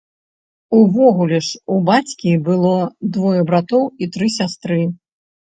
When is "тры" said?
4.17-4.33